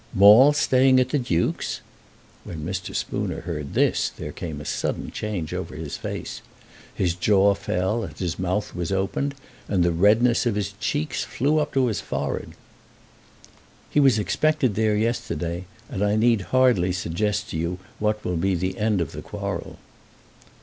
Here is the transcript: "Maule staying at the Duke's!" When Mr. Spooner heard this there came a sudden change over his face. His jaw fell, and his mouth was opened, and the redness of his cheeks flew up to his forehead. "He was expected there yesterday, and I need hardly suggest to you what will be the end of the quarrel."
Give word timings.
"Maule 0.15 0.51
staying 0.51 0.99
at 0.99 1.09
the 1.09 1.19
Duke's!" 1.19 1.79
When 2.43 2.65
Mr. 2.65 2.95
Spooner 2.95 3.41
heard 3.41 3.75
this 3.75 4.09
there 4.09 4.31
came 4.31 4.59
a 4.59 4.65
sudden 4.65 5.11
change 5.11 5.53
over 5.53 5.75
his 5.75 5.95
face. 5.95 6.41
His 6.91 7.13
jaw 7.13 7.53
fell, 7.53 8.01
and 8.03 8.17
his 8.17 8.39
mouth 8.39 8.73
was 8.75 8.91
opened, 8.91 9.35
and 9.67 9.83
the 9.83 9.91
redness 9.91 10.47
of 10.47 10.55
his 10.55 10.71
cheeks 10.79 11.23
flew 11.23 11.59
up 11.59 11.71
to 11.73 11.85
his 11.85 12.01
forehead. 12.01 12.53
"He 13.91 13.99
was 13.99 14.17
expected 14.17 14.73
there 14.73 14.97
yesterday, 14.97 15.65
and 15.87 16.01
I 16.03 16.15
need 16.15 16.41
hardly 16.49 16.93
suggest 16.93 17.51
to 17.51 17.57
you 17.57 17.77
what 17.99 18.25
will 18.25 18.37
be 18.37 18.55
the 18.55 18.79
end 18.79 19.01
of 19.01 19.11
the 19.11 19.21
quarrel." 19.21 19.77